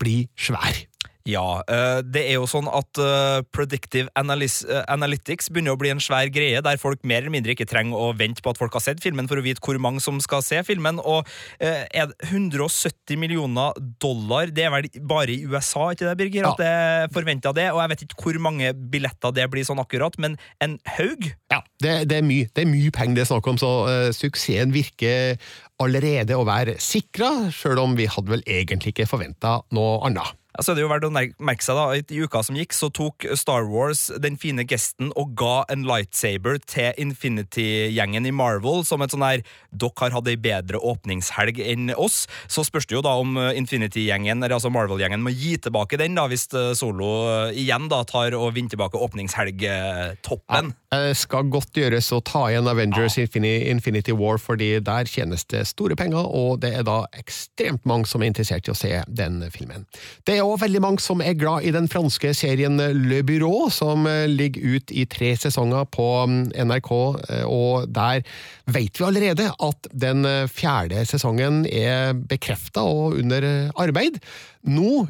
[0.00, 0.82] blir svær.
[1.28, 6.02] Ja, eh, det er jo sånn at eh, predictive eh, analytics begynner å bli en
[6.02, 8.82] svær greie, der folk mer eller mindre ikke trenger å vente på at folk har
[8.82, 10.98] sett filmen for å vite hvor mange som skal se filmen.
[10.98, 11.28] Og
[11.62, 16.50] er det 170 millioner dollar, det er vel bare i USA, ikke det, Birger?
[16.50, 17.68] At det er forventa det?
[17.72, 21.30] Og jeg vet ikke hvor mange billetter det blir sånn akkurat, men en haug?
[21.52, 24.10] Ja, det, det er mye det er mye penger det er snakk om, så uh,
[24.16, 25.38] suksessen virker
[25.82, 30.41] allerede å være sikra, sjøl om vi hadde vel egentlig ikke forventa noe annet.
[30.52, 32.74] Ja, så er det jo verdt å merke seg da, at I uka som gikk,
[32.76, 38.84] så tok Star Wars den fine gesten og ga en lightsaber til Infinity-gjengen i Marvel
[38.84, 39.40] som et sånn her
[39.72, 42.26] Dere har hatt ei bedre åpningshelg enn oss.
[42.52, 46.18] Så spørs det jo da om eh, Infinity-gjengen, eller altså Marvel-gjengen, må gi tilbake den,
[46.18, 50.74] da, hvis eh, Solo eh, igjen da tar og vinner tilbake åpningshelgtoppen.
[50.92, 53.24] Det skal godt gjøres å ta igjen Avengers ja.
[53.72, 58.20] Infinity War, fordi der tjenes det store penger, og det er da ekstremt mange som
[58.20, 59.88] er interessert i å se den filmen.
[60.28, 64.06] Det er òg veldig mange som er glad i den franske serien Le Bureau, som
[64.10, 66.90] eh, ligger ut i tre sesonger på mm, NRK,
[67.30, 68.24] eh, og der
[68.72, 73.46] vet vi allerede at den eh, fjerde sesongen er bekrefta og under
[73.80, 74.18] arbeid.
[74.62, 75.06] Nå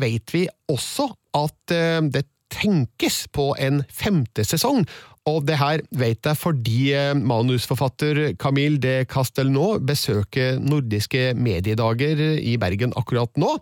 [0.00, 1.72] vet vi også at
[2.14, 2.22] det
[2.54, 4.84] tenkes på en femte sesong,
[5.24, 12.58] og det her vet jeg fordi eh, manusforfatter Camille de Castelnau besøker nordiske mediedager i
[12.60, 13.54] Bergen akkurat nå,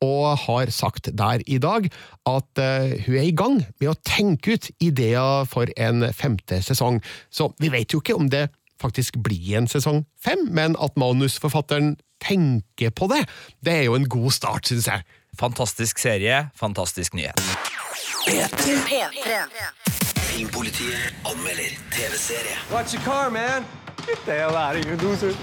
[0.00, 1.90] og har sagt der i dag
[2.30, 7.02] at eh, hun er i gang med å tenke ut ideer for en femte sesong.
[7.28, 8.48] Så vi vet jo ikke om det
[8.80, 13.26] faktisk blir en sesong fem, men at manusforfatteren tenker på det,
[13.60, 15.04] det er jo en god start, syns jeg.
[15.40, 17.44] Fantastisk serie, fantastisk nyhet.
[18.24, 19.89] P3.
[20.40, 22.56] Filmpolitiet er anmelder TV-serie.
[22.72, 23.64] Watch your car, man.
[24.06, 25.34] Get the hell out of here, loser.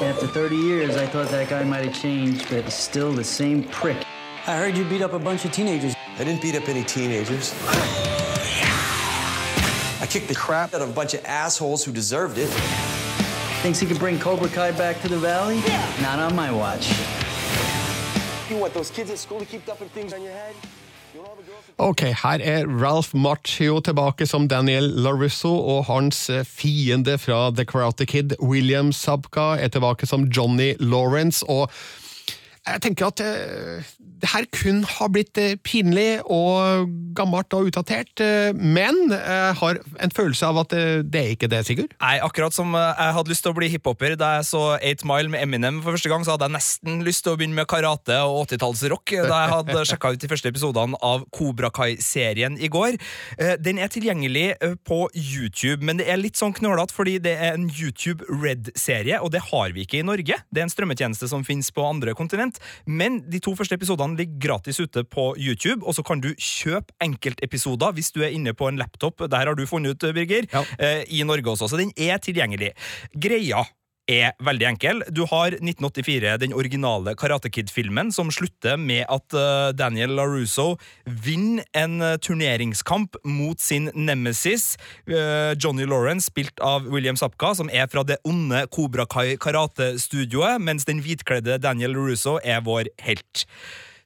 [0.00, 3.64] After 30 years, I thought that guy might have changed, but he's still the same
[3.64, 3.96] prick.
[4.46, 5.96] I heard you beat up a bunch of teenagers.
[6.18, 7.52] I didn't beat up any teenagers.
[10.00, 12.48] I kicked the crap out of a bunch of assholes who deserved it.
[13.62, 15.60] Thinks he could bring Cobra Kai back to the valley?
[16.00, 17.15] Not on my watch.
[21.78, 27.66] Ok, her er Ralph Macchio tilbake som Daniel LaRusso, og hans eh, fiende fra The
[27.66, 31.70] Karate Kid, William Sabka, er tilbake som Johnny Lawrence, og
[32.66, 33.90] jeg tenker at eh,
[34.22, 39.80] det her kun har blitt eh, pinlig og gammelt og utdatert, eh, men jeg har
[40.02, 41.92] en følelse av at eh, det er ikke det, Sigurd.
[42.00, 45.08] Nei, akkurat som eh, jeg hadde lyst til å bli hiphoper da jeg så 8
[45.08, 47.68] Mile med Eminem for første gang, så hadde jeg nesten lyst til å begynne med
[47.70, 52.70] karate og 80-tallsrock da jeg hadde sjekka ut de første episodene av Cobra Kai-serien i
[52.72, 52.96] går.
[53.36, 57.36] Eh, Den er tilgjengelig eh, på YouTube, men det er litt sånn knølete fordi det
[57.36, 60.40] er en YouTube Red-serie, og det har vi ikke i Norge.
[60.48, 64.38] Det er en strømmetjeneste som finnes på andre kontinent, men de to første episodene ligger
[64.38, 68.68] gratis ute på YouTube, og så kan du kjøpe enkeltepisoder hvis du er inne på
[68.70, 69.26] en laptop.
[69.26, 70.46] Der har du funnet ut, Birger.
[70.78, 72.72] eh, I Norge også, så den er tilgjengelig.
[73.16, 73.64] Greia
[74.06, 75.00] er veldig enkel.
[75.10, 81.66] Du har 1984, den originale Karate Kid-filmen, som slutter med at eh, Daniel LaRusso vinner
[81.74, 84.76] en eh, turneringskamp mot sin nemesis,
[85.58, 90.86] Johnny Lawrence, spilt av William Sapka, som er fra det onde Kobra Kai karatestudioet, mens
[90.86, 93.46] den hvitkledde Daniel LaRusso er vår helt.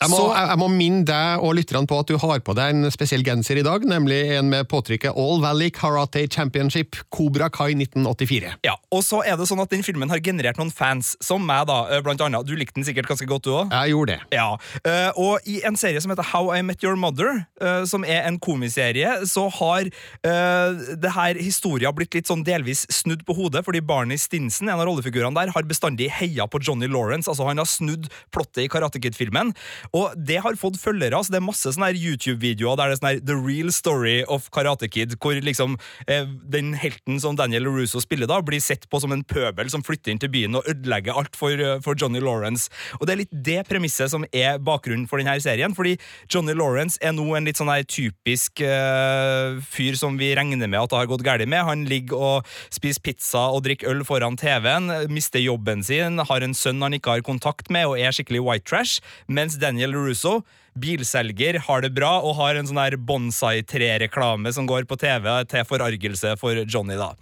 [0.00, 2.54] Jeg må, Så- jeg, jeg må minne deg og lytterne på at du har på
[2.56, 7.50] deg en spesiell genser i dag, nemlig en med påtrykket All Valley Karate Championship, Cobra
[7.52, 8.54] Kai 1984.
[8.64, 11.66] Ja, og så er det sånn at den filmen har generert noen fans, som meg,
[11.68, 12.46] da, eh, blant annet.
[12.48, 13.70] Du likte den sikkert ganske godt, du òg?
[13.76, 14.20] Jeg gjorde det.
[14.32, 14.56] Ja,
[14.88, 18.22] eh, og i en serie som heter How I Met Your Mother, eh, som er
[18.24, 19.84] en komiserie, så har
[20.24, 24.86] det her historia blitt litt sånn delvis snudd på hodet, fordi Barney Stinson, en av
[24.86, 27.28] rollefigurene der, har bestandig heia på Johnny Lawrence.
[27.28, 29.52] Altså, han har snudd plottet i Karate Kid-filmen,
[29.96, 31.16] og det har fått følgere.
[31.16, 34.48] altså Det er masse sånne YouTube-videoer der det er sånn her The Real Story of
[34.54, 35.76] Karate Kid, hvor liksom
[36.06, 39.84] eh, den helten som Daniel Russo spiller da, blir sett på som en pøbel som
[39.86, 42.70] flytter inn til byen og ødelegger alt for, eh, for Johnny Lawrence.
[43.00, 45.96] Og det er litt det premisset som er bakgrunnen for denne serien, fordi
[46.30, 50.80] Johnny Lawrence er nå en litt sånn her typisk eh, fyr som vi regner med
[50.80, 51.64] at det har gått galt med.
[51.66, 56.56] Han ligger og spiser pizza og drikker øl foran TV-en, mister jobben sin, har en
[56.56, 59.00] sønn han ikke har kontakt med og er skikkelig white trash,
[59.30, 60.44] mens Daniel LaRusso
[60.78, 65.66] bilselger, har det bra og har en sånn her bonsai-tre-reklame som går på TV til
[65.68, 66.96] forargelse for Johnny.
[67.00, 67.12] da.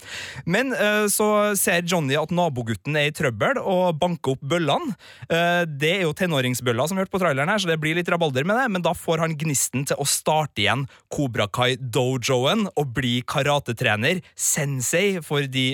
[0.46, 4.94] Men eh, så ser Johnny at nabogutten er i trøbbel og banker opp bøllene.
[5.28, 8.11] Eh, det er jo tenåringsbøller som vi hørte på traileren her, så det blir litt
[8.12, 12.92] rabalder med det, men da får han gnisten til å starte igjen Cobra Kai-dojoen og
[12.96, 15.66] bli karatetrener, sensei, for de,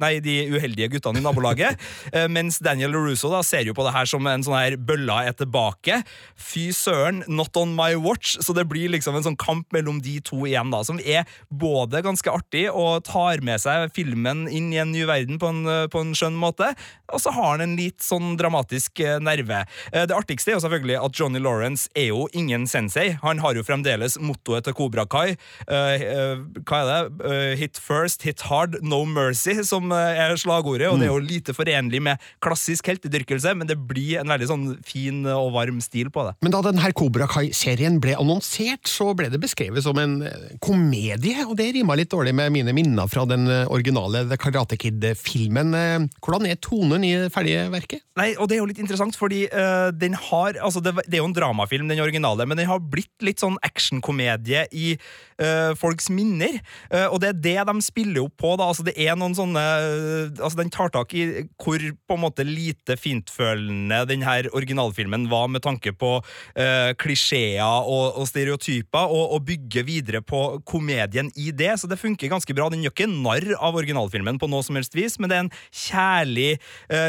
[0.00, 1.78] nei, de uheldige guttene i nabolaget.
[2.10, 5.20] Eh, mens Daniel LaRusso da ser jo på det her som en sånn her bølla
[5.28, 6.00] er tilbake.
[6.40, 8.36] Fy søren, not on my watch.
[8.40, 12.02] Så det blir liksom en sånn kamp mellom de to igjen, da, som er både
[12.06, 16.02] ganske artig og tar med seg filmen inn i en ny verden på en, på
[16.04, 16.72] en skjønn måte.
[17.10, 19.64] Og så har han en litt sånn dramatisk eh, nerve.
[19.92, 23.16] Eh, Det artigste er jo selvfølgelig at Johnny Lawrence er jo ingen sensei.
[23.24, 25.36] Han har jo fremdeles mottoet til Cobra Kai.
[25.66, 26.36] eh,
[26.66, 27.58] hva er det?
[27.60, 30.88] Hit first, hit hard, no mercy, som er slagordet.
[30.90, 34.66] Og det er jo lite forenlig med klassisk heltedyrkelse, men det blir en veldig sånn
[34.86, 36.36] fin og varm stil på det.
[36.44, 41.44] Men da denne Cobra Kai-serien ble annonsert, så ble det beskrevet som en eh, komedie,
[41.46, 45.74] og det rima litt dårlig med mine minner fra den eh, originale The Karate Kid-filmen.
[45.74, 48.02] Eh, Hvordan er tonen i det ferdige verket?
[48.18, 51.22] Nei, og det er jo litt interessant, fordi uh, den har Altså, det, det er
[51.22, 54.92] jo en dramafilm, den originale, men den har blitt litt sånn actionkomedie i
[55.40, 56.58] eh, folks minner.
[56.92, 58.68] Uh, og det er det de spiller opp på, da.
[58.70, 61.24] Altså, det er noen sånne eh, Altså, den tar tak i
[61.60, 67.60] hvor på en måte lite fintfølende den her originalfilmen var med tanke på uh, klisjeer
[67.64, 71.72] og, og stereotyper, og, og bygger videre på komedien i det.
[71.80, 72.68] Så det funker ganske bra.
[72.72, 75.52] Den gjør ikke narr av originalfilmen på noe som helst vis, men det er en
[75.70, 76.48] kjærlig,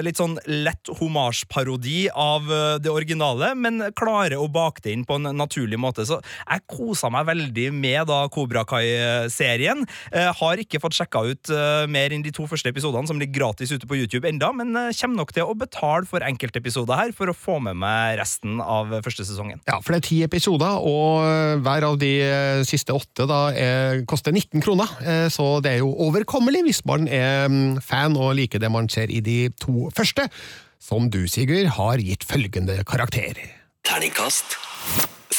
[0.05, 2.47] litt sånn lett homasjparodi av
[2.83, 6.05] det originale, men klarer å bake det inn på en naturlig måte.
[6.07, 9.85] Så jeg kosa meg veldig med da Cobra Kai-serien.
[10.11, 13.39] Eh, har ikke fått sjekka ut eh, mer enn de to første episodene, som ligger
[13.39, 17.13] gratis ute på YouTube enda, men eh, kommer nok til å betale for enkeltepisoder her
[17.17, 19.61] for å få med meg resten av første sesongen.
[19.69, 22.11] Ja, for det er ti episoder, og hver av de
[22.67, 24.91] siste åtte da er, koster 19 kroner,
[25.33, 29.11] så det er jo overkommelig hvis man er mm, fan og liker det man ser
[29.13, 30.27] i de to første,
[30.81, 33.37] som du, Sigurd, har gitt følgende karakter.
[33.87, 34.57] Terningkast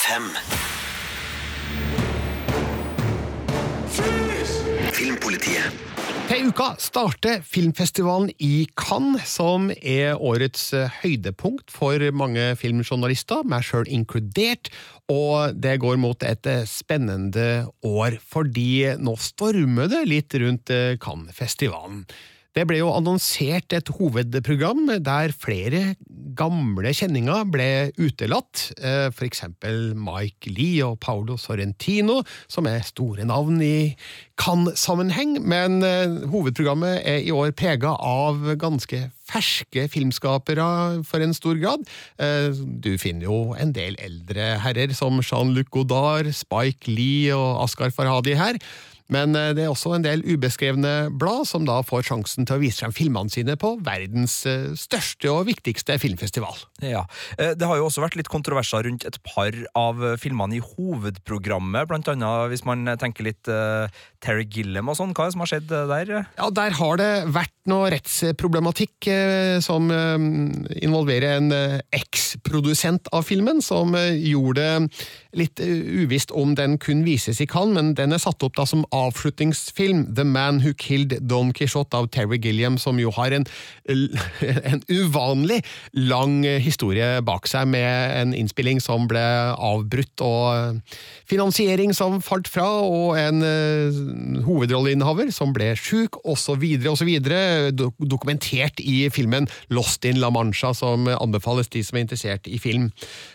[0.02, 0.30] fem.
[5.02, 5.78] Filmpolitiet.
[6.28, 13.66] Til uka starter filmfestivalen i Cannes, som er årets eh, høydepunkt for mange filmjournalister, meg
[13.66, 14.70] sjøl inkludert,
[15.10, 17.48] og det går mot et eh, spennende
[17.82, 22.04] år, fordi nå stormer det litt rundt eh, Cannes-festivalen.
[22.52, 25.94] Det ble jo annonsert et hovedprogram der flere
[26.36, 32.20] gamle kjenninger ble utelatt, eh, for eksempel Mike Lee og Paolo Sorrentino,
[32.52, 33.94] som er store navn i
[34.40, 39.00] Cannes-sammenheng, men eh, hovedprogrammet er i år prega av ganske
[39.32, 41.88] ferske filmskapere for en stor grad.
[42.20, 47.92] Eh, Du finner jo en del eldre herrer som Jean-Luc Godard, Spike Lee og Askar
[47.94, 48.60] Farhadi her.
[49.12, 52.62] Men eh, det er også en del ubeskrevne blad som da får sjansen til å
[52.62, 56.56] vise frem filmene sine på verdens eh, største og viktigste filmfestival.
[56.84, 57.04] Ja,
[57.36, 61.88] eh, Det har jo også vært litt kontroverser rundt et par av filmene i hovedprogrammet,
[61.90, 63.86] blant annet hvis man tenker litt uh,
[64.22, 65.12] Terry Gilliam og sånn.
[65.14, 66.12] Hva er det som har skjedd der?
[66.38, 70.16] Ja, Der har det vært noe rettsproblematikk uh, som uh,
[70.82, 71.50] involverer en
[71.94, 74.98] eksprodusent av filmen, som gjorde det
[75.36, 78.66] litt eh, uvisst om den kun vises i Cannes, men den er satt opp da
[78.68, 83.46] som avslutningsfilm, The Man Who Killed Don Quijote av Terry Gilliam, som jo har en,
[84.72, 85.62] en uvanlig
[85.96, 89.22] lang historie bak seg, med en innspilling som ble
[89.56, 90.80] avbrutt, og
[91.30, 97.12] finansiering som falt fra, og en eh, hovedrolleinnehaver som ble sjuk, osv., osv.
[97.72, 102.60] Do dokumentert i filmen Lost in La Mancha, som anbefales de som er interessert i
[102.62, 102.90] film.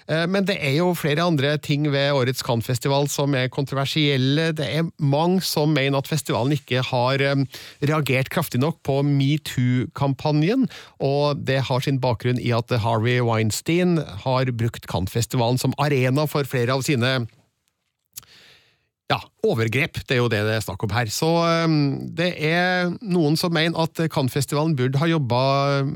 [0.08, 4.52] Eh, men det er jo flere andre ting ved årets Cannes-festival som er kontroversielle.
[4.58, 7.46] Det er mange som mener at festivalen ikke har eh,
[7.86, 10.68] reagert kraftig nok på metoo-kampanjen,
[11.04, 16.48] og det har sin bakgrunn i at Harvey Weinstein har brukt Cannes-festivalen som arena for
[16.48, 17.20] flere av sine
[19.08, 19.22] ja,
[19.52, 21.12] overgrep, det er jo det det er snakk om her.
[21.14, 21.30] Så
[21.66, 21.78] um,
[22.18, 25.42] det er noen som mener at Cannes-festivalen burde ha jobba
[25.84, 25.94] um,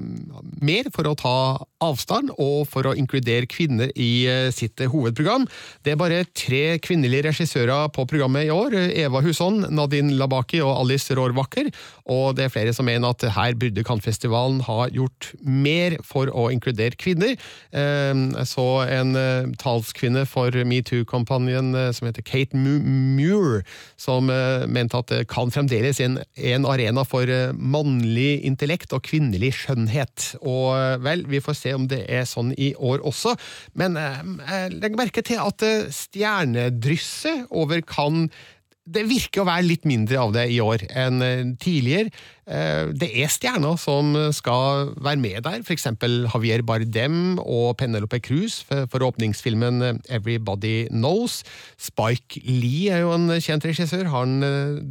[0.62, 1.36] mer for å ta
[1.82, 5.48] avstand, og for å inkludere kvinner i uh, sitt hovedprogram.
[5.86, 8.78] Det er bare tre kvinnelige regissører på programmet i år.
[9.06, 11.72] Eva Husson, Nadine Labaki og Alice Rohrwacher.
[12.12, 16.50] Og det er flere som mener at her burde Cannes-festivalen ha gjort mer for å
[16.54, 17.38] inkludere kvinner.
[17.72, 22.58] Um, jeg så en uh, talskvinne for metoo-kampanjen uh, som heter Kate
[23.42, 23.66] Muir,
[24.00, 29.04] som uh, mente at det kan fremdeles en, en arena for uh, mannlig intellekt og
[29.08, 30.32] kvinnelig skjønnhet.
[30.42, 33.36] Og uh, vel, vi får se om det er sånn i år også,
[33.78, 33.98] men
[34.72, 35.64] legger merke til at
[35.94, 38.28] stjernedrysset over kan
[38.92, 42.10] det virker å være litt mindre av det i år enn tidligere.
[42.42, 45.86] Det er stjerner som skal være med der, f.eks.
[46.02, 51.44] Javier Bardem og Penelope Cruz for åpningsfilmen Everybody Knows.
[51.78, 54.42] Spike Lee er jo en kjent regissør, han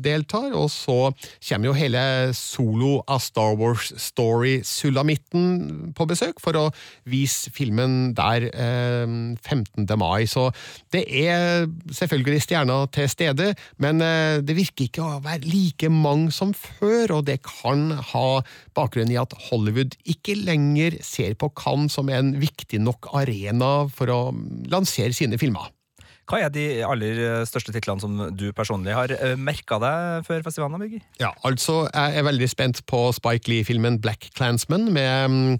[0.01, 0.55] deltar.
[0.55, 1.11] Og så
[1.49, 2.05] kommer jo hele
[2.39, 6.65] solo av Star Wars Story-sulamitten på besøk for å
[7.11, 9.91] vise filmen der 15.
[9.99, 10.25] mai.
[10.31, 10.49] Så
[10.95, 11.67] det er
[11.99, 13.99] selvfølgelig stjerner til stede, men
[14.47, 17.50] det virker ikke å være like mange som før, og det kan
[18.13, 18.25] ha
[18.77, 24.13] bakgrunn i at Hollywood ikke lenger ser på Cannes som en viktig nok arena for
[24.13, 24.23] å
[24.71, 25.71] lansere sine filmer.
[26.31, 30.79] Hva er de aller største titlene som du personlig har merka deg før festivalen?
[30.79, 31.03] Birger?
[31.19, 35.59] Ja, altså, Jeg er veldig spent på Spike Lee-filmen Black Clansman med Uh,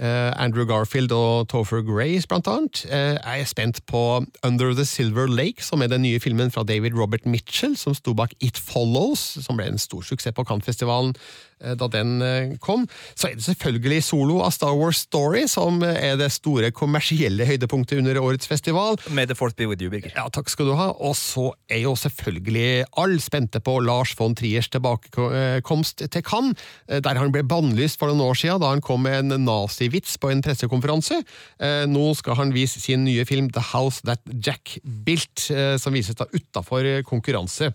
[0.00, 2.84] Andrew Garfield og Topher Grace, blant annet.
[2.88, 6.96] Jeg er spent på Under the Silver Lake, som er den nye filmen fra David
[6.96, 11.12] Robert Mitchell, som sto bak It Follows, som ble en stor suksess på Cannes-festivalen
[11.60, 12.86] da den kom.
[13.14, 18.00] Så er det selvfølgelig Solo av Star Wars Story, som er det store kommersielle høydepunktet
[18.00, 18.98] under årets festival.
[19.10, 20.12] May the fourth be with you, Birger.
[20.16, 20.90] Ja, takk skal du ha.
[20.96, 26.56] Og så er jo selvfølgelig alle spente på Lars von Triers tilbakekomst til Cannes,
[26.88, 30.16] der han ble bannlyst for noen år siden da han kom med en nazi vits
[30.20, 31.20] på en pressekonferanse.
[31.60, 35.96] Eh, nå skal han vise sin nye film The House That Jack Built, eh, som
[35.96, 37.72] vises da utafor konkurranse.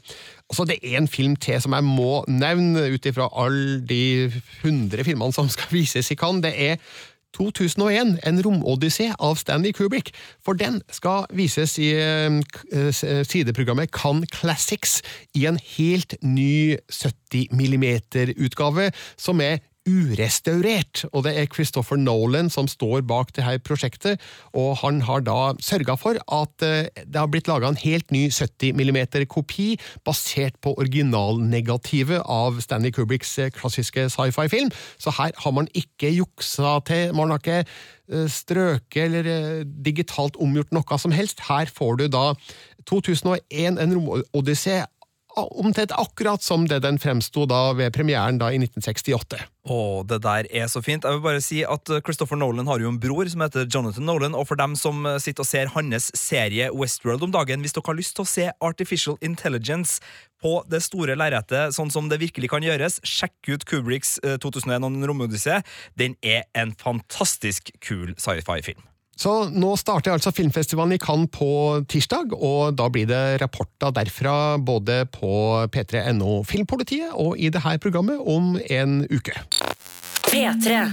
[0.49, 4.31] Og så Det er en film til som jeg må nevne, ut ifra alle de
[4.63, 6.43] hundre filmene som skal vises i Cannes.
[6.45, 6.75] Det er
[7.35, 10.11] 2001, En romodyssé av Stanley Kubrick.
[10.45, 11.91] For den skal vises i
[13.25, 15.01] sideprogrammet Cannes Classics
[15.35, 22.67] i en helt ny 70 mm-utgave, som er urestaurert, og det er Christopher Nolan som
[22.69, 24.21] står bak det her prosjektet,
[24.53, 28.73] og han har da sørga for at det har blitt laga en helt ny 70
[28.75, 29.67] mm-kopi
[30.07, 37.13] basert på originalnegativet av Stanley Kubricks klassiske sci-fi-film, så her har man ikke juksa til,
[37.13, 41.41] man har ikke strøket eller digitalt omgjort noe som helst.
[41.47, 42.27] Her får du da
[42.85, 44.83] 2001 en romodyssé
[45.43, 49.41] omtrent akkurat som det den fremsto da ved premieren da i 1968.
[49.65, 49.77] Å,
[50.07, 51.05] det der er så fint.
[51.05, 54.37] Jeg vil bare si at Christopher Nolan har jo en bror som heter Jonathan Nolan,
[54.37, 57.99] og for dem som sitter og ser hans serie Westworld om dagen, hvis dere har
[57.99, 60.01] lyst til å se Artificial Intelligence
[60.43, 64.91] på det store lerretet, sånn som det virkelig kan gjøres, sjekk ut Kubricks 2001 og
[64.91, 65.61] en romodyssé.
[65.97, 68.83] Den er en fantastisk kul sci-fi-film.
[69.15, 71.47] Så nå starter altså filmfestivalen i Cannes på
[71.87, 75.31] tirsdag, og da blir det rapporter derfra både på
[75.71, 79.39] p3.no Filmpolitiet og i det her programmet om en uke.
[80.35, 80.91] P3.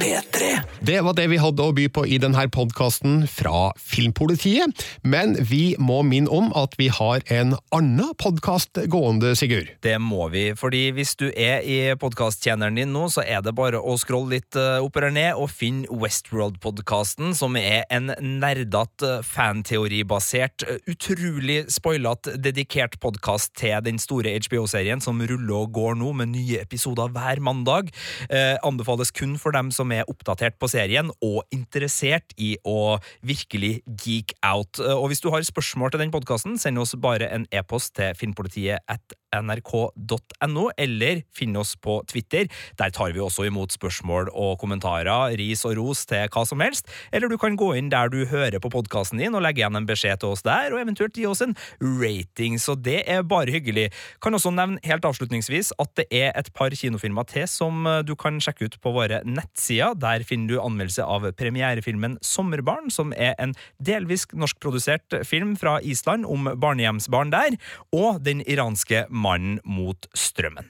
[0.80, 5.74] Det var det vi hadde å by på i denne podkasten fra Filmpolitiet, men vi
[5.82, 9.72] må minne om at vi har en annen podkast gående, Sigurd.
[9.82, 13.80] Det må vi, fordi hvis du er i podkasttjeneren din nå, så er det bare
[13.82, 21.64] å scrolle litt opp eller ned og finne Westworld-podkasten, som er en nerdete, fanteoribasert, utrolig
[21.72, 27.10] spoilete, dedikert podkast til den store HBO-serien som ruller og går nå, med nye episoder
[27.10, 27.90] hver mandag.
[28.30, 33.80] Eh, anbefales kun for dem som er oppdatert på serien og interessert i å virkelig
[34.04, 34.80] geek out.
[34.80, 38.82] Og hvis du har spørsmål til den podkasten, send oss bare en e-post til filmpolitiet
[38.90, 42.48] at nrk.no, eller finn oss på Twitter.
[42.78, 46.90] Der tar vi også imot spørsmål og kommentarer, ris og ros til hva som helst.
[47.12, 49.88] Eller du kan gå inn der du hører på podkasten din og legge igjen en
[49.88, 52.58] beskjed til oss der, og eventuelt gi oss en rating.
[52.60, 53.88] Så det er bare hyggelig.
[54.22, 58.40] Kan også nevne helt avslutningsvis at det er et par kinofilmer til som du kan
[58.42, 59.96] sjekke ut på våre nettsider.
[60.00, 66.26] Der finner du anmeldelse av premierefilmen Sommerbarn, som er en delvis norskprodusert film fra Island
[66.28, 67.56] om barnehjemsbarn der,
[67.92, 70.68] og Den iranske mannen mot strømmen.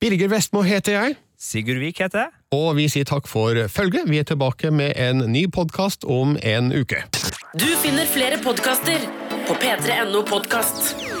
[0.00, 1.18] Birger Vestmo heter jeg.
[1.40, 2.34] Sigurd Vik heter jeg.
[2.56, 4.08] Og vi sier takk for følget.
[4.10, 7.04] Vi er tilbake med en ny podkast om en uke.
[7.56, 9.08] Du finner flere podkaster
[9.48, 11.19] på p3.no podkast.